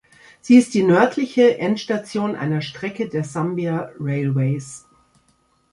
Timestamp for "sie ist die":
0.41-0.81